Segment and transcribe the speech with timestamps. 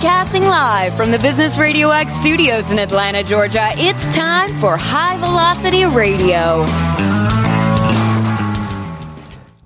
[0.00, 5.18] Broadcasting live from the Business Radio X studios in Atlanta, Georgia, it's time for High
[5.18, 6.64] Velocity Radio.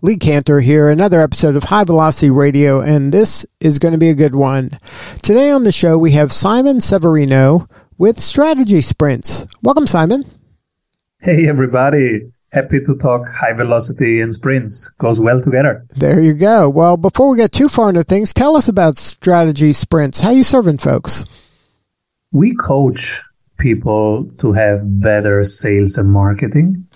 [0.03, 4.09] Lee Kantor here, another episode of High Velocity Radio, and this is going to be
[4.09, 4.71] a good one.
[5.23, 9.47] Today on the show, we have Simon Severino with Strategy Sprints.
[9.63, 10.25] Welcome, Simon.
[11.21, 14.91] Hey, everybody happy to talk high velocity and sprints.
[14.99, 15.85] Goes well together.
[15.97, 16.71] There you go.
[16.71, 20.21] Well, before we get too far into things, tell us about strategy sprints.
[20.21, 21.25] How you serving folks?
[22.33, 23.23] We coach
[23.59, 26.87] people to have better sales and marketing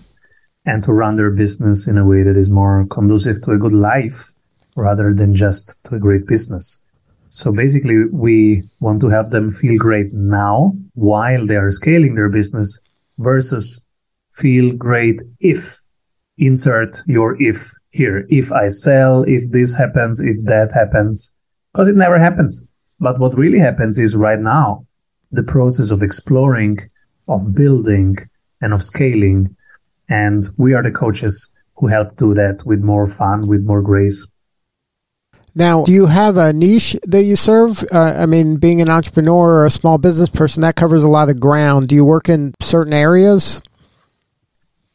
[0.65, 3.73] and to run their business in a way that is more conducive to a good
[3.73, 4.33] life
[4.77, 6.85] rather than just to a great business.
[7.31, 12.29] So basically, we want to help them feel great now while they are scaling their
[12.29, 12.81] business
[13.19, 13.85] versus
[14.39, 15.79] feel great if
[16.39, 18.27] insert your if here.
[18.29, 21.35] If I sell, if this happens, if that happens,
[21.73, 22.67] because it never happens.
[23.01, 24.87] But what really happens is right now,
[25.31, 26.79] the process of exploring,
[27.27, 28.17] of building,
[28.61, 29.57] and of scaling.
[30.09, 34.27] And we are the coaches who help do that with more fun, with more grace.
[35.55, 37.85] Now, do you have a niche that you serve?
[37.93, 41.31] Uh, I mean, being an entrepreneur or a small business person, that covers a lot
[41.31, 41.89] of ground.
[41.89, 43.61] Do you work in certain areas?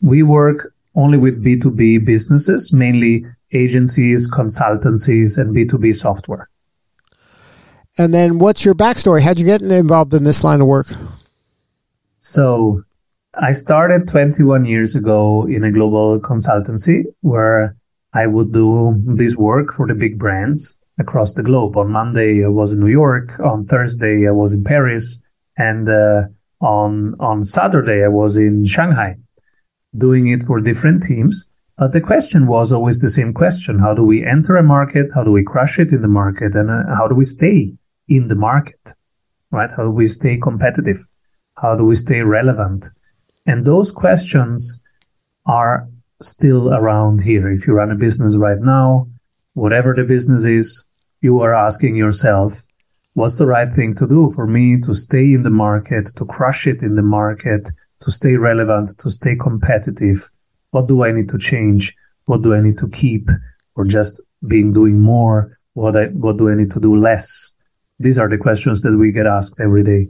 [0.04, 6.50] We work only with B2B businesses, mainly agencies, consultancies, and B2B software.
[7.98, 9.22] And then what's your backstory?
[9.22, 10.88] How'd you get involved in this line of work?
[12.18, 12.84] So
[13.36, 17.78] I started 21 years ago in a global consultancy where
[18.14, 21.78] I would do this work for the big brands across the globe.
[21.78, 23.40] On Monday, I was in New York.
[23.40, 25.24] On Thursday, I was in Paris.
[25.58, 26.24] And uh,
[26.60, 29.18] on, on Saturday, I was in Shanghai
[29.96, 31.50] doing it for different teams.
[31.78, 33.80] But the question was always the same question.
[33.80, 35.12] How do we enter a market?
[35.14, 36.56] How do we crush it in the market?
[36.56, 37.74] And uh, how do we stay
[38.08, 38.94] in the market?
[39.52, 39.72] Right?
[39.72, 41.06] How do we stay competitive?
[41.58, 42.86] How do we stay relevant?
[43.46, 44.82] And those questions
[45.46, 45.88] are
[46.22, 47.52] still around here.
[47.52, 49.08] If you run a business right now,
[49.54, 50.88] whatever the business is,
[51.22, 52.54] you are asking yourself,
[53.14, 56.68] what's the right thing to do for me to stay in the market, to crush
[56.68, 57.70] it in the market,
[58.04, 60.30] to stay relevant, to stay competitive?
[60.72, 61.96] What do I need to change?
[62.26, 63.30] What do I need to keep
[63.76, 65.58] or just being doing more?
[65.74, 67.54] What I, what do I need to do less?
[68.00, 70.10] These are the questions that we get asked every day.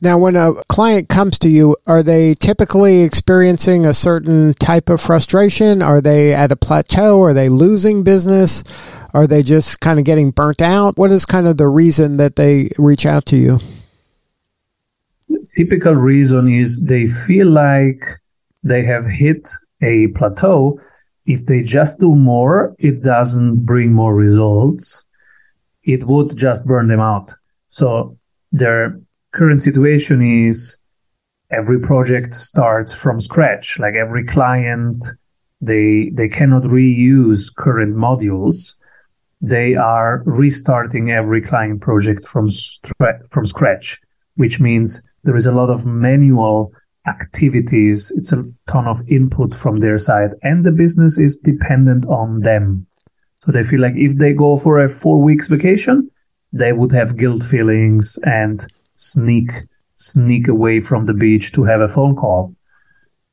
[0.00, 5.00] Now, when a client comes to you, are they typically experiencing a certain type of
[5.00, 5.80] frustration?
[5.80, 7.22] Are they at a plateau?
[7.22, 8.64] Are they losing business?
[9.14, 10.98] Are they just kind of getting burnt out?
[10.98, 13.60] What is kind of the reason that they reach out to you?
[15.56, 18.04] Typical reason is they feel like
[18.62, 19.48] they have hit
[19.82, 20.78] a plateau.
[21.26, 25.04] If they just do more, it doesn't bring more results.
[25.84, 27.32] It would just burn them out.
[27.68, 28.18] So
[28.50, 29.00] their
[29.32, 30.80] current situation is
[31.50, 33.78] every project starts from scratch.
[33.78, 35.04] Like every client,
[35.60, 38.76] they, they cannot reuse current modules.
[39.40, 42.48] They are restarting every client project from,
[43.30, 44.00] from scratch,
[44.36, 46.72] which means there is a lot of manual
[47.06, 48.12] activities.
[48.16, 52.86] It's a ton of input from their side and the business is dependent on them.
[53.44, 56.10] So they feel like if they go for a four weeks vacation,
[56.52, 59.50] they would have guilt feelings and sneak,
[59.96, 62.54] sneak away from the beach to have a phone call.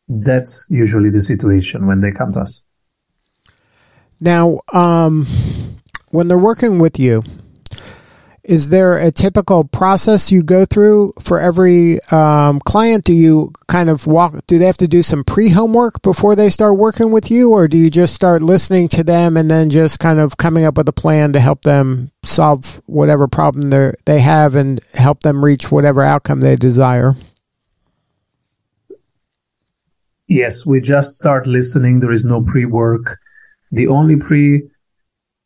[0.07, 2.63] That's usually the situation when they come to us.
[4.19, 5.27] Now, um,
[6.11, 7.23] when they're working with you,
[8.49, 13.05] is there a typical process you go through for every um, client?
[13.05, 14.39] Do you kind of walk?
[14.47, 17.67] Do they have to do some pre homework before they start working with you, or
[17.67, 20.89] do you just start listening to them and then just kind of coming up with
[20.89, 25.71] a plan to help them solve whatever problem they they have and help them reach
[25.71, 27.13] whatever outcome they desire?
[30.25, 31.99] Yes, we just start listening.
[31.99, 33.19] There is no pre work.
[33.71, 34.63] The only pre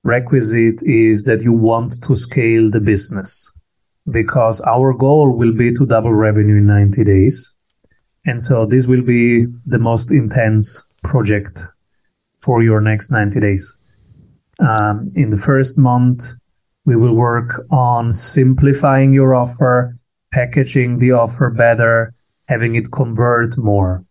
[0.03, 3.53] requisite is that you want to scale the business
[4.11, 7.55] because our goal will be to double revenue in 90 days.
[8.25, 11.59] And so this will be the most intense project
[12.38, 13.77] for your next 90 days.
[14.59, 16.23] Um, in the first month,
[16.85, 19.97] we will work on simplifying your offer,
[20.33, 22.13] packaging the offer better,
[22.50, 24.03] having it convert more.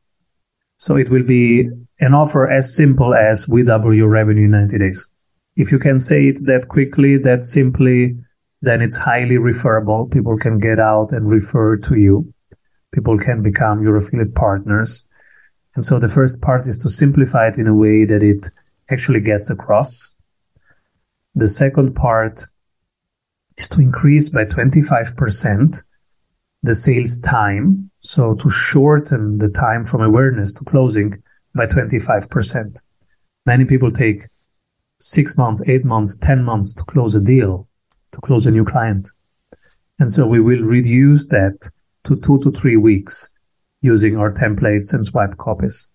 [0.77, 1.69] So it will be
[2.01, 5.09] an offer as simple as we double your revenue in 90 days
[5.57, 8.17] if you can say it that quickly, that simply,
[8.63, 10.07] then it's highly referable.
[10.07, 12.33] People can get out and refer to you.
[12.93, 15.07] People can become your affiliate partners.
[15.75, 18.47] And so the first part is to simplify it in a way that it
[18.91, 20.17] actually gets across.
[21.35, 22.45] The second part
[23.57, 25.77] is to increase by 25%
[26.63, 27.91] the sales time.
[27.99, 31.23] So to shorten the time from awareness to closing
[31.55, 32.81] by 25%.
[33.47, 34.29] Many people take
[35.03, 37.69] six months, eight months, 10 months to close a deal,
[38.13, 39.11] to close a new client.
[39.99, 41.71] And so we will reduce that
[42.05, 43.31] to two to three weeks
[43.81, 45.89] using our templates and swipe copies.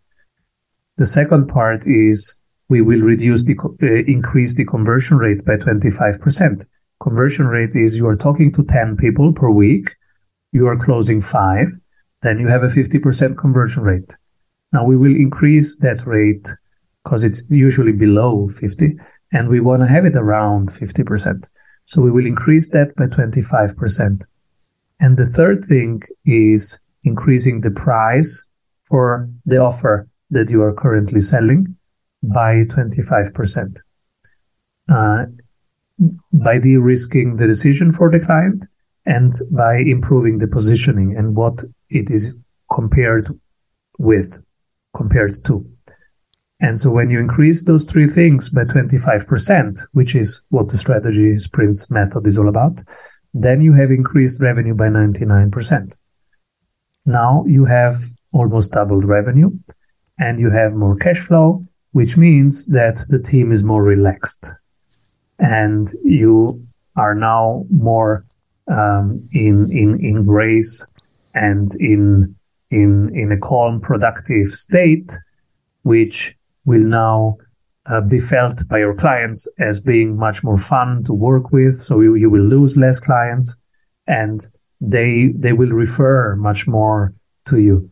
[0.98, 2.40] The second part is
[2.70, 6.66] we will reduce the, uh, increase the conversion rate by 25%.
[7.02, 9.96] Conversion rate is you are talking to 10 people per week.
[10.52, 11.70] You are closing five.
[12.22, 14.18] Then you have a 50% conversion rate.
[14.74, 16.48] Now we will increase that rate
[17.08, 18.98] because it's usually below 50
[19.32, 21.48] and we want to have it around 50%.
[21.86, 24.24] So we will increase that by 25%.
[25.00, 28.46] And the third thing is increasing the price
[28.84, 31.78] for the offer that you are currently selling
[32.24, 33.78] by 25%.
[34.90, 35.26] Uh,
[36.34, 38.66] by de-risking the decision for the client
[39.06, 42.38] and by improving the positioning and what it is
[42.70, 43.30] compared
[43.98, 44.44] with,
[44.94, 45.66] compared to.
[46.60, 51.38] And so when you increase those three things by 25%, which is what the strategy
[51.38, 52.82] sprints method is all about,
[53.34, 55.98] then you have increased revenue by 99%.
[57.06, 57.98] Now you have
[58.32, 59.52] almost doubled revenue
[60.20, 64.48] and you have more cash flow, which means that the team is more relaxed
[65.40, 66.66] and you
[66.96, 68.26] are now more
[68.68, 70.88] um, in, in, in grace
[71.36, 72.36] and in,
[72.72, 75.16] in, in a calm, productive state,
[75.84, 76.37] which
[76.68, 77.38] will now
[77.86, 81.80] uh, be felt by your clients as being much more fun to work with.
[81.80, 83.60] So you, you will lose less clients
[84.06, 84.46] and
[84.82, 87.14] they, they will refer much more
[87.46, 87.90] to you.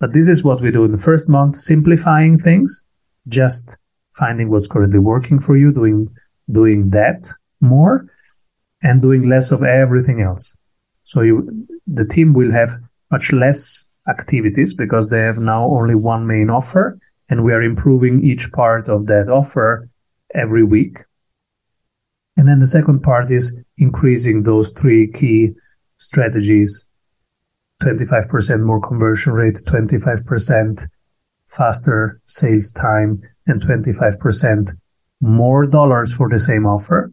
[0.00, 2.84] But this is what we do in the first month, simplifying things,
[3.28, 3.78] just
[4.18, 6.08] finding what's currently working for you, doing,
[6.50, 7.28] doing that
[7.60, 8.06] more
[8.82, 10.56] and doing less of everything else.
[11.04, 12.70] So you, the team will have
[13.12, 18.24] much less activities because they have now only one main offer and we are improving
[18.24, 19.88] each part of that offer
[20.34, 20.98] every week.
[22.36, 25.52] And then the second part is increasing those three key
[25.98, 26.88] strategies
[27.82, 30.80] 25% more conversion rate, 25%
[31.46, 34.70] faster sales time, and 25%
[35.20, 37.12] more dollars for the same offer,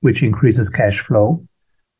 [0.00, 1.46] which increases cash flow.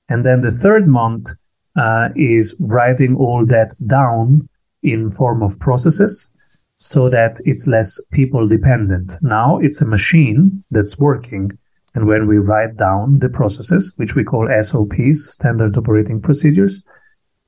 [0.09, 1.29] And then the third month
[1.77, 4.49] uh, is writing all that down
[4.83, 6.33] in form of processes
[6.79, 9.15] so that it's less people dependent.
[9.21, 11.51] Now it's a machine that's working.
[11.95, 16.85] And when we write down the processes, which we call SOPs, standard operating procedures,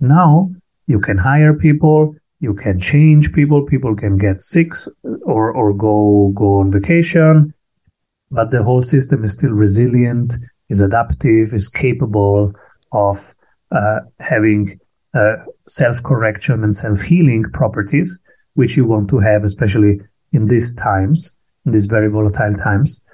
[0.01, 0.51] now
[0.87, 4.73] you can hire people, you can change people, people can get sick
[5.23, 7.55] or, or go, go on vacation,
[8.33, 10.35] but the whole system is still resilient,
[10.69, 12.53] is adaptive, is capable
[12.93, 13.35] of
[13.71, 14.81] uh, having
[15.15, 15.37] uh,
[15.69, 18.21] self-correction and self-healing properties
[18.55, 20.01] which you want to have, especially
[20.33, 21.37] in these times,
[21.67, 23.05] in these very volatile times.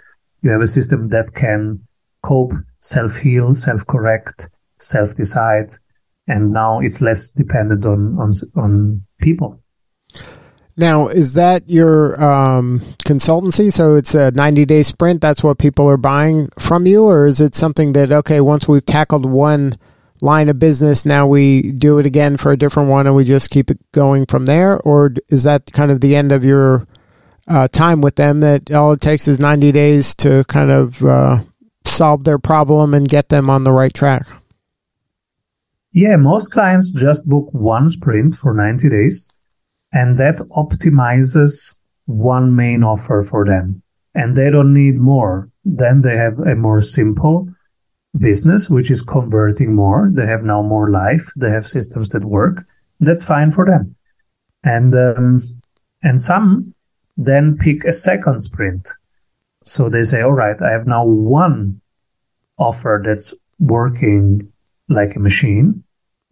[0.43, 1.87] You have a system that can
[2.23, 4.49] cope, self heal, self correct,
[4.79, 5.75] self decide,
[6.27, 9.62] and now it's less dependent on, on, on people.
[10.79, 13.73] Now, is that your um, consultancy?
[13.73, 15.23] So it's a 90 day sprint.
[15.23, 17.05] That's what people are buying from you?
[17.05, 19.78] Or is it something that, okay, once we've tackled one
[20.20, 21.06] line of business.
[21.06, 24.26] Now we do it again for a different one and we just keep it going
[24.26, 24.78] from there?
[24.80, 26.87] Or is that kind of the end of your
[27.49, 31.40] uh, time with them that all it takes is 90 days to kind of uh,
[31.85, 34.26] solve their problem and get them on the right track?
[35.92, 39.26] Yeah, most clients just book one sprint for 90 days
[39.92, 43.82] and that optimizes one main offer for them
[44.14, 45.50] and they don't need more.
[45.64, 47.49] Then they have a more simple
[48.18, 50.11] business, which is converting more.
[50.12, 51.26] They have now more life.
[51.37, 52.64] They have systems that work.
[53.00, 53.94] That's fine for them.
[54.64, 55.42] And, um,
[56.02, 56.75] and some
[57.16, 58.88] then pick a second sprint.
[59.64, 61.80] So they say, all right, I have now one
[62.58, 64.52] offer that's working
[64.88, 65.82] like a machine.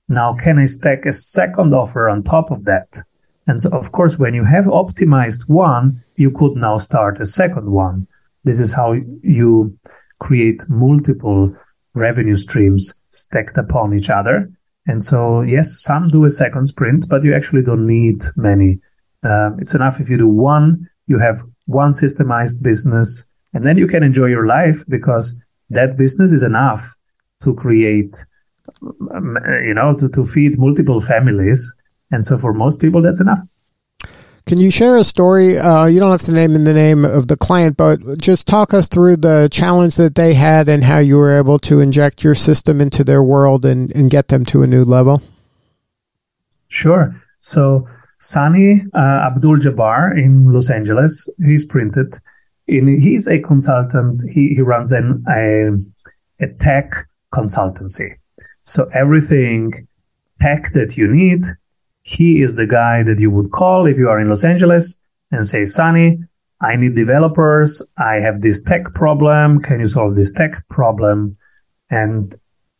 [0.09, 2.99] Now can I stack a second offer on top of that?
[3.47, 7.71] And so, of course, when you have optimized one, you could now start a second
[7.71, 8.07] one.
[8.45, 9.77] This is how you
[10.19, 11.55] create multiple
[11.95, 14.51] revenue streams stacked upon each other.
[14.87, 18.81] And so, yes, some do a second sprint, but you actually don't need many.
[19.23, 23.87] Uh, it's enough if you do one, you have one systemized business, and then you
[23.87, 26.85] can enjoy your life because that business is enough
[27.43, 28.15] to create,
[29.15, 31.77] um, you know, to, to feed multiple families.
[32.11, 33.41] And so for most people, that's enough.
[34.47, 35.59] Can you share a story?
[35.59, 38.75] Uh, you don't have to name in the name of the client, but just talk
[38.75, 42.35] us through the challenge that they had and how you were able to inject your
[42.35, 45.23] system into their world and, and get them to a new level.
[46.69, 47.15] Sure.
[47.41, 47.89] So
[48.21, 52.15] Sani uh, Abdul Jabbar in Los Angeles, he's printed.
[52.67, 54.23] In, he's a consultant.
[54.31, 56.93] He, he runs an, a, a tech
[57.33, 58.17] consultancy.
[58.63, 59.89] So everything
[60.39, 61.45] tech that you need,
[62.05, 65.47] he is the guy that you would call if you are in Los Angeles and
[65.47, 66.19] say, Sunny,
[66.61, 67.83] I need developers.
[67.97, 69.63] I have this tech problem.
[69.63, 71.37] Can you solve this tech problem?
[71.91, 72.37] And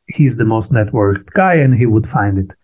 [0.07, 2.55] he's the most networked guy and he would find it.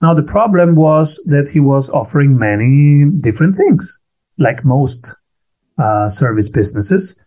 [0.00, 3.98] Now, the problem was that he was offering many different things,
[4.38, 5.16] like most
[5.78, 7.20] uh, service businesses.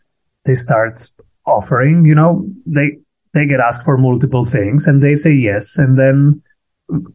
[0.46, 1.10] They start
[1.46, 3.00] offering, you know, they,
[3.34, 5.78] they get asked for multiple things and they say yes.
[5.78, 6.42] And then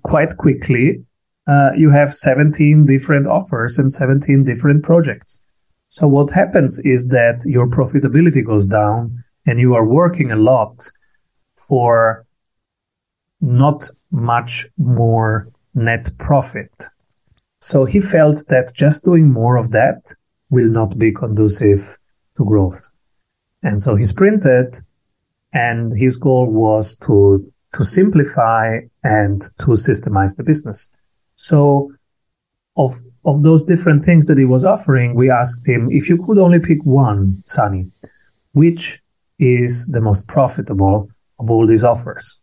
[0.03, 1.03] quite quickly,
[1.47, 5.45] uh, you have 17 different offers and 17 different projects.
[5.88, 10.91] So what happens is that your profitability goes down and you are working a lot
[11.55, 12.26] for
[13.41, 16.73] not much more net profit.
[17.61, 20.12] So he felt that just doing more of that
[20.50, 21.99] will not be conducive
[22.37, 22.88] to growth.
[23.62, 24.76] And so he sprinted
[25.53, 30.93] and his goal was to, to simplify and to systemize the business.
[31.37, 31.93] So
[32.76, 36.38] of, of those different things that he was offering, we asked him, if you could
[36.38, 37.90] only pick one, Sunny,
[38.52, 39.00] which
[39.38, 42.40] is the most profitable of all these offers?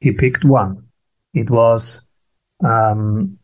[0.00, 0.84] He picked one.
[1.32, 2.04] It was
[2.64, 3.38] um,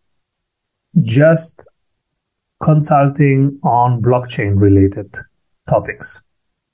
[1.02, 1.68] just
[2.62, 5.14] consulting on blockchain related
[5.68, 6.22] topics.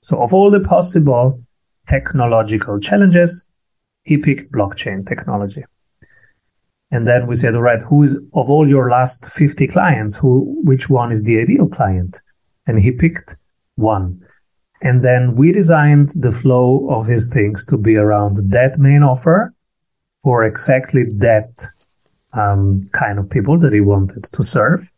[0.01, 1.41] So of all the possible
[1.87, 3.47] technological challenges,
[4.03, 5.63] he picked blockchain technology.
[6.95, 10.61] And then we said, all right, who is of all your last 50 clients, who,
[10.63, 12.21] which one is the ideal client?
[12.67, 13.35] And he picked
[13.75, 14.25] one.
[14.81, 19.53] And then we designed the flow of his things to be around that main offer
[20.23, 21.65] for exactly that
[22.31, 24.89] um, kind of people that he wanted to serve.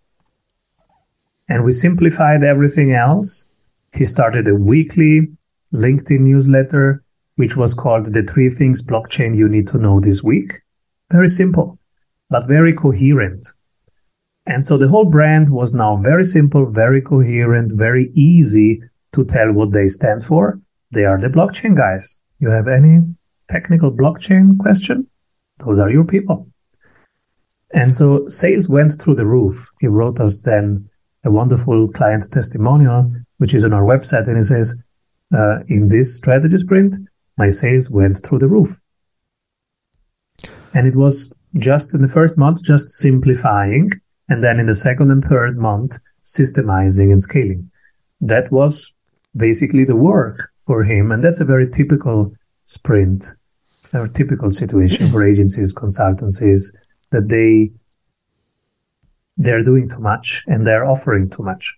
[1.50, 3.50] And we simplified everything else.
[3.92, 5.30] He started a weekly
[5.74, 7.02] LinkedIn newsletter,
[7.38, 10.62] which was called The Three Things Blockchain You Need to Know This Week.
[11.10, 11.77] Very simple,
[12.30, 13.46] but very coherent.
[14.46, 18.82] And so the whole brand was now very simple, very coherent, very easy
[19.14, 20.60] to tell what they stand for.
[20.92, 22.20] They are the blockchain guys.
[22.40, 23.02] You have any
[23.50, 25.08] technical blockchain question?
[25.60, 26.48] Those are your people.
[27.74, 29.70] And so sales went through the roof.
[29.82, 30.90] He wrote us then
[31.26, 34.28] a wonderful client testimonial, which is on our website.
[34.28, 34.78] And he says,
[35.36, 36.96] uh, in this strategy sprint,
[37.38, 38.80] my sales went through the roof.
[40.74, 43.92] And it was just in the first month, just simplifying.
[44.30, 47.72] And then in the second and third month, systemizing and scaling.
[48.20, 48.94] That was
[49.36, 51.12] basically the work for him.
[51.12, 52.34] And that's a very typical
[52.66, 53.26] sprint,
[53.94, 56.76] a typical situation for agencies, consultancies,
[57.12, 57.72] that they
[59.38, 61.78] they're doing too much and they're offering too much.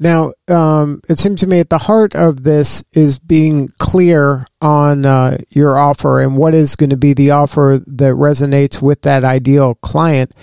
[0.00, 5.06] Now, um, it seems to me at the heart of this is being clear on
[5.06, 9.24] uh, your offer and what is going to be the offer that resonates with that
[9.24, 10.34] ideal client.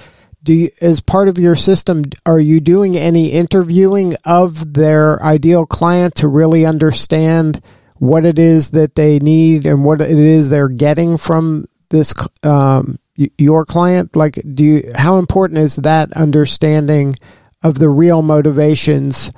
[0.44, 5.66] Do you, as part of your system, are you doing any interviewing of their ideal
[5.66, 7.62] client to really understand
[8.00, 12.98] what it is that they need and what it is they're getting from this um,
[13.16, 14.16] your client?
[14.16, 17.16] Like, do you, how important is that understanding
[17.64, 19.32] of the real motivations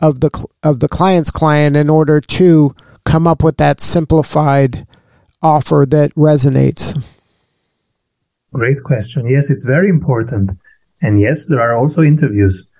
[0.00, 0.30] of the
[0.62, 4.86] of the client's client in order to come up with that simplified
[5.42, 6.94] offer that resonates?
[8.52, 9.26] Great question.
[9.26, 10.52] Yes, it's very important.
[11.02, 12.70] And yes, there are also interviews.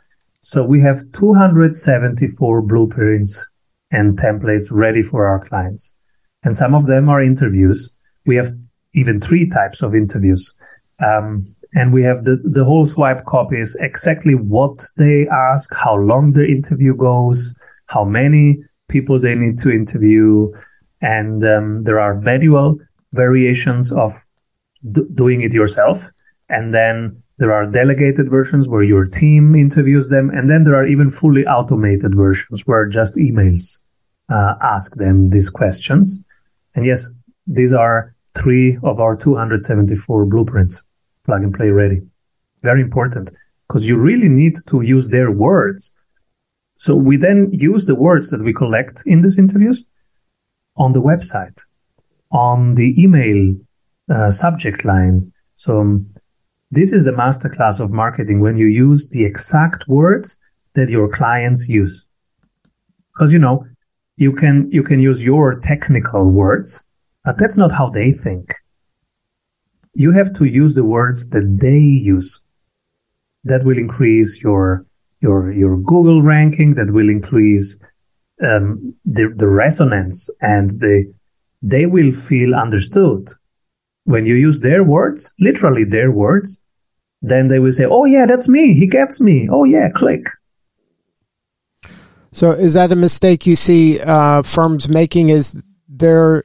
[0.41, 3.49] So we have 274 blueprints
[3.91, 5.97] and templates ready for our clients.
[6.43, 7.99] And some of them are interviews.
[8.27, 8.51] We have
[8.95, 10.57] even three types of interviews.
[11.01, 11.41] Um,
[11.75, 16.47] and we have the, the whole swipe copies, exactly what they ask, how long the
[16.47, 17.55] interview goes,
[17.87, 18.59] how many
[18.89, 20.53] people they need to interview.
[21.01, 22.79] And um, there are manual
[23.13, 24.13] variations of
[24.93, 26.05] d- doing it yourself.
[26.49, 30.31] And then there are delegated versions where your team interviews them.
[30.31, 33.81] And then there are even fully automated versions where just emails
[34.33, 36.25] uh, ask them these questions.
[36.75, 37.11] And yes,
[37.47, 40.83] these are three of our 274 blueprints
[41.25, 42.03] plug and play ready.
[42.63, 43.31] Very important
[43.69, 45.95] because you really need to use their words.
[46.77, 49.89] So we then use the words that we collect in these interviews
[50.77, 51.61] on the website,
[52.31, 53.55] on the email
[54.11, 55.33] uh, subject line.
[55.55, 56.15] So um,
[56.75, 60.39] This is the masterclass of marketing when you use the exact words
[60.75, 62.09] that your clients use.
[63.13, 63.65] Because you know,
[64.17, 66.85] you can you can use your technical words,
[67.25, 68.55] but that's not how they think.
[69.95, 72.43] You have to use the words that they use.
[73.45, 74.87] That will increase your
[75.21, 76.75] your your Google ranking.
[76.75, 77.79] That will increase
[78.43, 81.13] um, the the resonance and the
[81.63, 83.29] they will feel understood
[84.05, 86.61] when you use their words, literally their words.
[87.23, 88.75] Then they will say, "Oh yeah, that's me.
[88.75, 89.49] He gets me.
[89.51, 90.29] Oh yeah, click."
[92.33, 95.29] So is that a mistake you see uh, firms making?
[95.31, 96.45] Is they're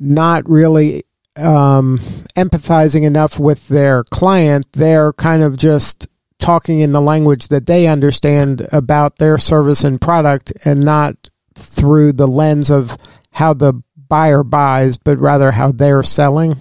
[0.00, 1.04] not really
[1.36, 1.98] um,
[2.36, 4.66] empathizing enough with their client?
[4.72, 10.00] They're kind of just talking in the language that they understand about their service and
[10.00, 11.14] product, and not
[11.54, 12.96] through the lens of
[13.30, 16.56] how the buyer buys, but rather how they're selling.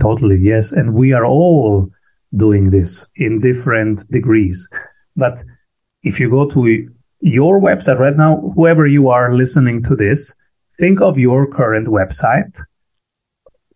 [0.00, 1.90] Totally, yes, and we are all
[2.34, 4.68] doing this in different degrees.
[5.16, 5.42] But
[6.02, 6.88] if you go to
[7.20, 10.34] your website right now, whoever you are listening to this,
[10.82, 12.58] think of your current website.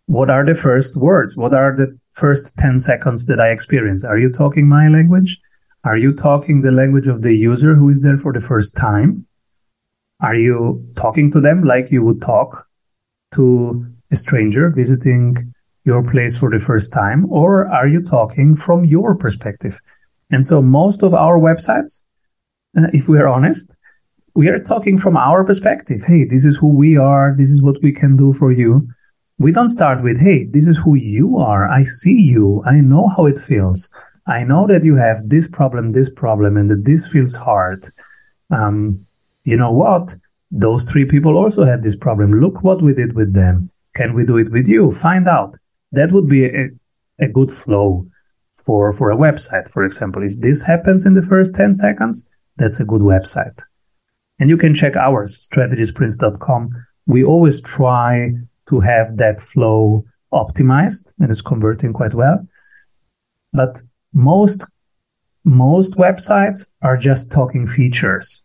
[0.07, 1.37] What are the first words?
[1.37, 4.03] What are the first 10 seconds that I experience?
[4.03, 5.39] Are you talking my language?
[5.85, 9.25] Are you talking the language of the user who is there for the first time?
[10.19, 12.67] Are you talking to them like you would talk
[13.35, 15.53] to a stranger visiting
[15.85, 17.25] your place for the first time?
[17.31, 19.79] Or are you talking from your perspective?
[20.29, 22.03] And so most of our websites
[22.77, 23.76] uh, if we are honest,
[24.37, 26.03] we are talking from our perspective.
[26.05, 27.33] Hey, this is who we are.
[27.35, 28.87] This is what we can do for you.
[29.39, 31.67] We don't start with, hey, this is who you are.
[31.67, 32.61] I see you.
[32.63, 33.89] I know how it feels.
[34.27, 37.83] I know that you have this problem, this problem, and that this feels hard.
[38.51, 39.07] Um,
[39.43, 40.15] you know what?
[40.51, 42.39] Those three people also had this problem.
[42.39, 43.71] Look what we did with them.
[43.95, 44.91] Can we do it with you?
[44.91, 45.55] Find out.
[45.93, 46.69] That would be a,
[47.19, 48.05] a good flow
[48.51, 50.21] for, for a website, for example.
[50.21, 53.63] If this happens in the first 10 seconds, that's a good website.
[54.39, 56.69] And you can check ours, strategysprints.com.
[57.07, 58.31] We always try
[58.69, 62.45] to have that flow optimized and it's converting quite well.
[63.53, 63.81] But
[64.13, 64.65] most,
[65.43, 68.43] most websites are just talking features.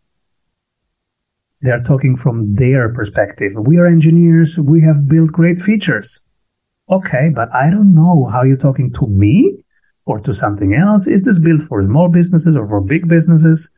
[1.61, 3.53] They are talking from their perspective.
[3.55, 4.59] We are engineers.
[4.59, 6.23] We have built great features.
[6.89, 9.63] Okay, but I don't know how you're talking to me
[10.05, 11.07] or to something else.
[11.07, 13.73] Is this built for small businesses or for big businesses?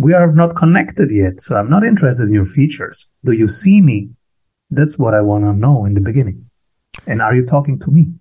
[0.00, 1.42] We are not connected yet.
[1.42, 3.10] So I'm not interested in your features.
[3.22, 4.08] Do you see me?
[4.70, 6.48] That's what I want to know in the beginning.
[7.06, 8.14] And are you talking to me?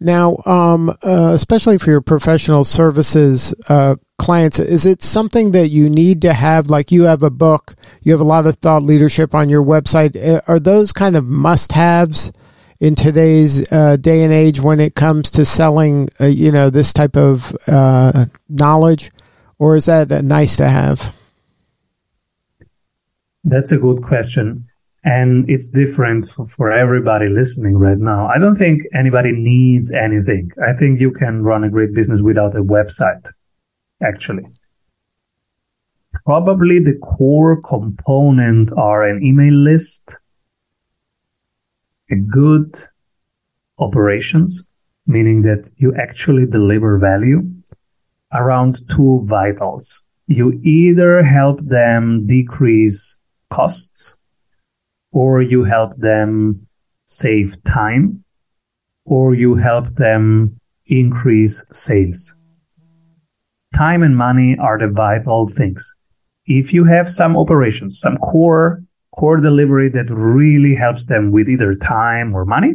[0.00, 5.90] Now, um, uh, especially for your professional services uh, clients, is it something that you
[5.90, 6.70] need to have?
[6.70, 10.16] Like you have a book, you have a lot of thought leadership on your website.
[10.16, 12.32] Uh, are those kind of must haves
[12.78, 16.94] in today's uh, day and age when it comes to selling, uh, you know, this
[16.94, 19.10] type of uh, knowledge?
[19.58, 21.14] Or is that nice to have?
[23.44, 24.66] That's a good question.
[25.04, 28.26] And it's different for, everybody listening right now.
[28.26, 30.50] I don't think anybody needs anything.
[30.62, 33.26] I think you can run a great business without a website,
[34.02, 34.44] actually.
[36.26, 40.18] Probably the core component are an email list,
[42.10, 42.76] a good
[43.78, 44.66] operations,
[45.06, 47.48] meaning that you actually deliver value
[48.32, 50.06] around two vitals.
[50.26, 53.18] You either help them decrease
[53.50, 54.18] costs
[55.12, 56.66] or you help them
[57.06, 58.24] save time
[59.04, 62.36] or you help them increase sales.
[63.74, 65.94] Time and money are the vital things.
[66.46, 68.82] If you have some operations, some core,
[69.14, 72.74] core delivery that really helps them with either time or money,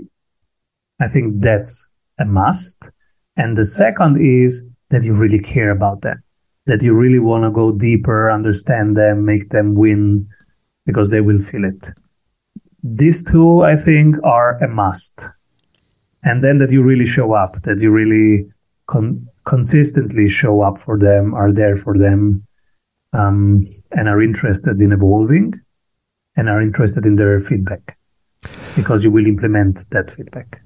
[0.99, 1.89] I think that's
[2.19, 2.91] a must.
[3.35, 6.21] And the second is that you really care about them,
[6.67, 10.27] that you really want to go deeper, understand them, make them win
[10.85, 11.89] because they will feel it.
[12.83, 15.25] These two, I think, are a must.
[16.21, 18.47] And then that you really show up, that you really
[18.85, 22.45] con- consistently show up for them, are there for them,
[23.13, 23.59] um,
[23.91, 25.53] and are interested in evolving
[26.35, 27.97] and are interested in their feedback
[28.75, 30.61] because you will implement that feedback.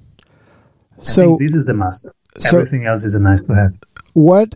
[0.97, 2.13] So this is the must.
[2.37, 3.71] So, Everything else is a nice to have
[4.13, 4.55] what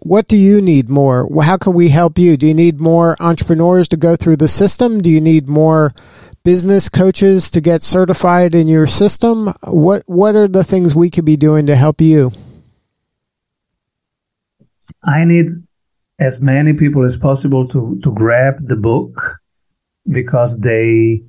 [0.00, 1.28] what do you need more?
[1.42, 2.36] How can we help you?
[2.36, 5.00] Do you need more entrepreneurs to go through the system?
[5.00, 5.92] Do you need more
[6.44, 9.52] business coaches to get certified in your system?
[9.64, 12.32] What what are the things we could be doing to help you?
[15.04, 15.46] I need
[16.18, 19.40] as many people as possible to to grab the book
[20.08, 21.22] because they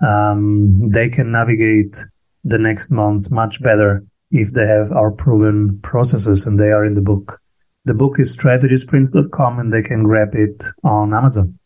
[0.00, 1.96] um, they can navigate
[2.44, 6.94] the next months much better if they have our proven processes and they are in
[6.94, 7.40] the book.
[7.84, 11.58] The book is strategysprints.com and they can grab it on Amazon.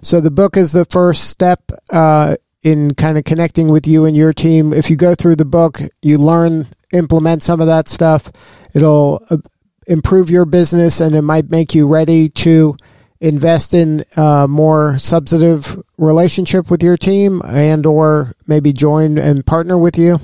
[0.00, 4.16] So the book is the first step uh, in kind of connecting with you and
[4.16, 4.72] your team.
[4.72, 8.30] If you go through the book, you learn, implement some of that stuff.
[8.74, 9.38] It'll uh,
[9.86, 12.76] improve your business and it might make you ready to
[13.20, 19.76] invest in a more substantive relationship with your team and or maybe join and partner
[19.76, 20.20] with you?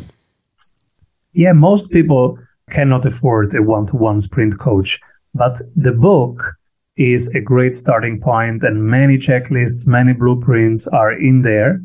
[1.35, 2.39] Yeah, most people
[2.71, 5.01] cannot afford a one-to-one sprint coach,
[5.35, 6.43] but the book
[6.97, 11.83] is a great starting point and many checklists, many blueprints are in there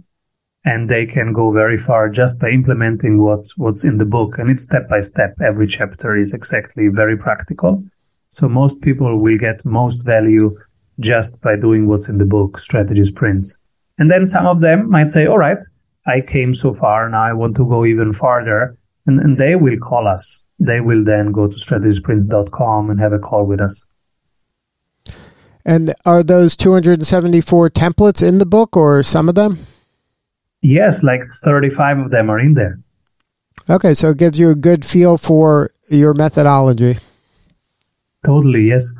[0.63, 4.51] and they can go very far just by implementing what's what's in the book and
[4.51, 7.81] it's step by step every chapter is exactly very practical
[8.29, 10.55] so most people will get most value
[10.99, 13.59] just by doing what's in the book, strategy sprints.
[13.97, 15.63] And then some of them might say, all right,
[16.05, 17.09] I came so far.
[17.09, 18.77] Now I want to go even farther.
[19.05, 20.45] And, and they will call us.
[20.59, 23.85] They will then go to strategysprints.com and have a call with us.
[25.65, 29.59] And are those 274 templates in the book or some of them?
[30.61, 32.79] Yes, like 35 of them are in there.
[33.69, 36.97] Okay, so it gives you a good feel for your methodology.
[38.25, 38.93] Totally, yes.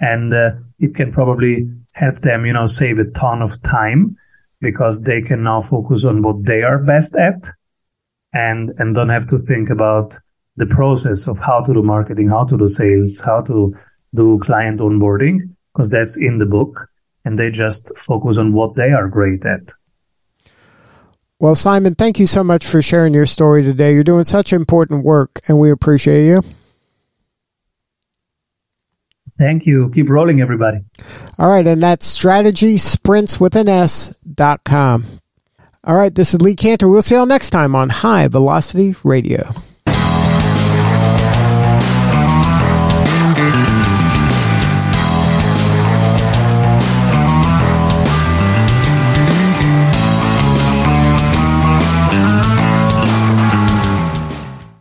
[0.00, 4.16] And uh, it can probably help them, you know, save a ton of time
[4.60, 7.48] because they can now focus on what they are best at
[8.32, 10.14] and, and don't have to think about
[10.56, 13.74] the process of how to do marketing, how to do sales, how to
[14.14, 16.88] do client onboarding, because that's in the book.
[17.24, 19.72] And they just focus on what they are great at.
[21.38, 23.92] Well, Simon, thank you so much for sharing your story today.
[23.92, 26.42] You're doing such important work, and we appreciate you.
[29.38, 29.90] Thank you.
[29.90, 30.80] Keep rolling, everybody.
[31.38, 31.66] All right.
[31.66, 35.04] And that's strategy sprints with an S dot com.
[35.82, 36.14] All right.
[36.14, 36.88] This is Lee Kantor.
[36.88, 39.50] We'll see you all next time on High Velocity Radio.